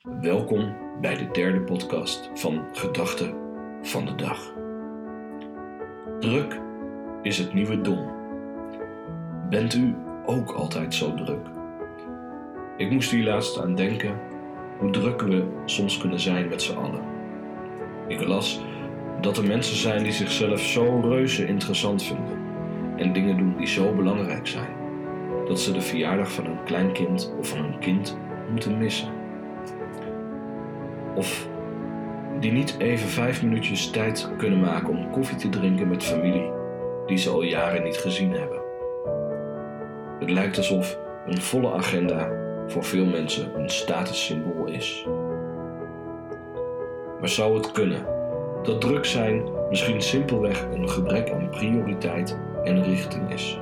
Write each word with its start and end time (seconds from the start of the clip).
Welkom 0.00 0.76
bij 1.00 1.16
de 1.16 1.28
derde 1.32 1.60
podcast 1.60 2.30
van 2.34 2.64
Gedachten 2.72 3.34
van 3.82 4.04
de 4.04 4.14
Dag. 4.14 4.52
Druk 6.20 6.60
is 7.22 7.38
het 7.38 7.54
nieuwe 7.54 7.80
dom. 7.80 8.10
Bent 9.50 9.74
u 9.74 9.94
ook 10.26 10.50
altijd 10.50 10.94
zo 10.94 11.14
druk? 11.14 11.46
Ik 12.76 12.90
moest 12.90 13.10
hier 13.10 13.24
laatst 13.24 13.60
aan 13.60 13.74
denken 13.74 14.20
hoe 14.78 14.90
druk 14.90 15.22
we 15.22 15.44
soms 15.64 15.98
kunnen 15.98 16.20
zijn 16.20 16.48
met 16.48 16.62
z'n 16.62 16.76
allen. 16.76 17.04
Ik 18.08 18.24
las 18.26 18.60
dat 19.20 19.36
er 19.36 19.46
mensen 19.46 19.76
zijn 19.76 20.02
die 20.02 20.12
zichzelf 20.12 20.60
zo 20.60 21.00
reuze 21.00 21.46
interessant 21.46 22.02
vinden 22.02 22.38
en 22.96 23.12
dingen 23.12 23.36
doen 23.36 23.56
die 23.56 23.66
zo 23.66 23.94
belangrijk 23.94 24.46
zijn, 24.46 24.72
dat 25.46 25.60
ze 25.60 25.72
de 25.72 25.80
verjaardag 25.80 26.32
van 26.32 26.46
een 26.46 26.64
kleinkind 26.64 27.34
of 27.38 27.48
van 27.48 27.64
een 27.64 27.78
kind 27.78 28.18
moeten 28.50 28.78
missen. 28.78 29.19
Of 31.14 31.48
die 32.40 32.52
niet 32.52 32.76
even 32.78 33.08
vijf 33.08 33.42
minuutjes 33.42 33.90
tijd 33.90 34.30
kunnen 34.36 34.60
maken 34.60 34.88
om 34.88 35.10
koffie 35.10 35.36
te 35.36 35.48
drinken 35.48 35.88
met 35.88 36.04
familie 36.04 36.50
die 37.06 37.18
ze 37.18 37.30
al 37.30 37.42
jaren 37.42 37.82
niet 37.82 37.98
gezien 37.98 38.32
hebben. 38.32 38.60
Het 40.18 40.30
lijkt 40.30 40.56
alsof 40.56 40.98
een 41.26 41.40
volle 41.40 41.72
agenda 41.72 42.30
voor 42.66 42.84
veel 42.84 43.06
mensen 43.06 43.60
een 43.60 43.70
statussymbool 43.70 44.66
is. 44.66 45.06
Maar 47.20 47.28
zou 47.28 47.56
het 47.56 47.72
kunnen 47.72 48.06
dat 48.62 48.80
druk 48.80 49.04
zijn 49.04 49.42
misschien 49.68 50.02
simpelweg 50.02 50.66
een 50.72 50.88
gebrek 50.88 51.30
aan 51.30 51.48
prioriteit 51.48 52.38
en 52.64 52.82
richting 52.82 53.32
is? 53.32 53.60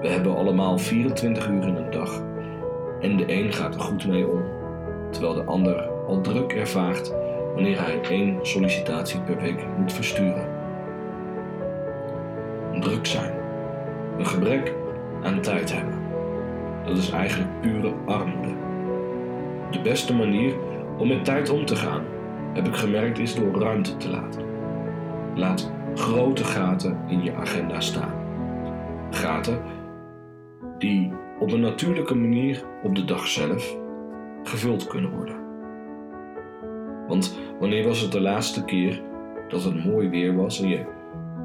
We 0.00 0.08
hebben 0.08 0.36
allemaal 0.36 0.78
24 0.78 1.48
uur 1.48 1.62
in 1.62 1.76
een 1.76 1.90
dag 1.90 2.22
en 3.00 3.16
de 3.16 3.32
een 3.32 3.52
gaat 3.52 3.74
er 3.74 3.80
goed 3.80 4.06
mee 4.06 4.28
om, 4.28 4.42
terwijl 5.10 5.34
de 5.34 5.44
ander 5.44 5.95
al 6.06 6.20
druk 6.20 6.52
ervaart 6.52 7.14
wanneer 7.54 7.80
hij 7.80 8.00
één 8.00 8.38
sollicitatie 8.42 9.20
per 9.20 9.36
week 9.36 9.66
moet 9.78 9.92
versturen. 9.92 10.48
Druk 12.80 13.06
zijn, 13.06 13.34
een 14.18 14.26
gebrek 14.26 14.74
aan 15.22 15.40
tijd 15.40 15.72
hebben, 15.72 15.98
dat 16.84 16.96
is 16.96 17.10
eigenlijk 17.10 17.60
pure 17.60 17.92
armoede. 18.06 18.54
De 19.70 19.80
beste 19.82 20.14
manier 20.14 20.54
om 20.98 21.08
met 21.08 21.24
tijd 21.24 21.50
om 21.50 21.64
te 21.64 21.76
gaan, 21.76 22.04
heb 22.52 22.66
ik 22.66 22.74
gemerkt, 22.74 23.18
is 23.18 23.34
door 23.34 23.60
ruimte 23.60 23.96
te 23.96 24.08
laten. 24.08 24.42
Laat 25.34 25.72
grote 25.94 26.44
gaten 26.44 26.98
in 27.06 27.22
je 27.22 27.34
agenda 27.34 27.80
staan. 27.80 28.14
Gaten 29.10 29.62
die 30.78 31.12
op 31.38 31.52
een 31.52 31.60
natuurlijke 31.60 32.14
manier 32.14 32.64
op 32.82 32.94
de 32.94 33.04
dag 33.04 33.26
zelf 33.26 33.76
gevuld 34.42 34.86
kunnen 34.86 35.10
worden. 35.10 35.45
Want 37.08 37.38
wanneer 37.60 37.86
was 37.86 38.00
het 38.00 38.12
de 38.12 38.20
laatste 38.20 38.64
keer 38.64 39.02
dat 39.48 39.64
het 39.64 39.84
mooi 39.84 40.08
weer 40.08 40.36
was 40.36 40.62
en 40.62 40.68
je 40.68 40.84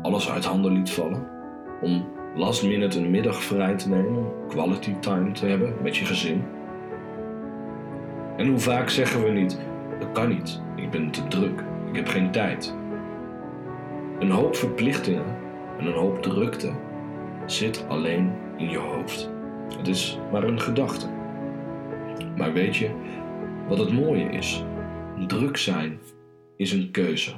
alles 0.01 0.29
uit 0.29 0.45
handen 0.45 0.73
liet 0.73 0.91
vallen? 0.91 1.27
Om 1.81 2.07
last 2.35 2.63
minute 2.63 2.99
een 2.99 3.11
middag 3.11 3.43
vrij 3.43 3.75
te 3.75 3.89
nemen, 3.89 4.31
quality 4.47 4.95
time 4.99 5.31
te 5.31 5.45
hebben 5.45 5.75
met 5.81 5.97
je 5.97 6.05
gezin? 6.05 6.43
En 8.37 8.47
hoe 8.47 8.59
vaak 8.59 8.89
zeggen 8.89 9.23
we 9.23 9.29
niet: 9.29 9.59
dat 9.99 10.11
kan 10.11 10.29
niet, 10.29 10.61
ik 10.75 10.89
ben 10.89 11.11
te 11.11 11.27
druk, 11.27 11.63
ik 11.89 11.95
heb 11.95 12.07
geen 12.07 12.31
tijd. 12.31 12.75
Een 14.19 14.31
hoop 14.31 14.55
verplichtingen 14.55 15.25
en 15.79 15.85
een 15.85 15.93
hoop 15.93 16.21
drukte 16.21 16.71
zit 17.45 17.85
alleen 17.87 18.31
in 18.57 18.69
je 18.69 18.77
hoofd. 18.77 19.31
Het 19.77 19.87
is 19.87 20.19
maar 20.31 20.43
een 20.43 20.59
gedachte. 20.59 21.05
Maar 22.37 22.53
weet 22.53 22.75
je 22.75 22.89
wat 23.67 23.77
het 23.77 23.93
mooie 23.93 24.29
is? 24.29 24.63
Druk 25.27 25.57
zijn 25.57 25.99
is 26.57 26.71
een 26.71 26.91
keuze. 26.91 27.31